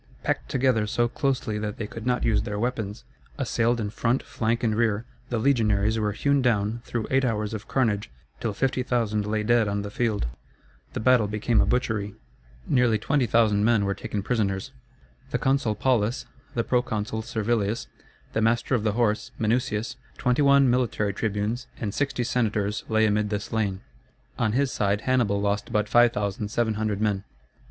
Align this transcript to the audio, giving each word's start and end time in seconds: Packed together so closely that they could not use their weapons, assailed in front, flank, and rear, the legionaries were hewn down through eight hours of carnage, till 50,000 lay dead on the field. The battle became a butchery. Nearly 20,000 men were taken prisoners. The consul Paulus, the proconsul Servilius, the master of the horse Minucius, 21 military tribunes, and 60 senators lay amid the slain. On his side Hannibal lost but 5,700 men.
Packed 0.23 0.49
together 0.49 0.87
so 0.87 1.07
closely 1.07 1.59
that 1.59 1.77
they 1.77 1.85
could 1.85 2.07
not 2.07 2.23
use 2.25 2.41
their 2.41 2.57
weapons, 2.57 3.03
assailed 3.37 3.79
in 3.79 3.91
front, 3.91 4.23
flank, 4.23 4.63
and 4.63 4.73
rear, 4.75 5.05
the 5.29 5.37
legionaries 5.37 5.99
were 5.99 6.11
hewn 6.11 6.41
down 6.41 6.81
through 6.85 7.05
eight 7.11 7.23
hours 7.23 7.53
of 7.53 7.67
carnage, 7.67 8.09
till 8.39 8.51
50,000 8.51 9.27
lay 9.27 9.43
dead 9.43 9.67
on 9.67 9.83
the 9.83 9.91
field. 9.91 10.25
The 10.93 10.99
battle 10.99 11.27
became 11.27 11.61
a 11.61 11.67
butchery. 11.67 12.15
Nearly 12.65 12.97
20,000 12.97 13.63
men 13.63 13.85
were 13.85 13.93
taken 13.93 14.23
prisoners. 14.23 14.71
The 15.29 15.37
consul 15.37 15.75
Paulus, 15.75 16.25
the 16.55 16.63
proconsul 16.63 17.21
Servilius, 17.21 17.85
the 18.33 18.41
master 18.41 18.73
of 18.73 18.81
the 18.83 18.93
horse 18.93 19.29
Minucius, 19.37 19.97
21 20.17 20.67
military 20.67 21.13
tribunes, 21.13 21.67
and 21.79 21.93
60 21.93 22.23
senators 22.23 22.83
lay 22.89 23.05
amid 23.05 23.29
the 23.29 23.39
slain. 23.39 23.81
On 24.39 24.53
his 24.53 24.71
side 24.71 25.01
Hannibal 25.01 25.39
lost 25.39 25.71
but 25.71 25.87
5,700 25.87 26.99
men. 26.99 27.23